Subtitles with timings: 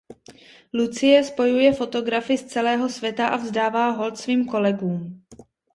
[0.73, 5.23] Lucie spojuje fotografy z celého světa a vzdává hold svým kolegům.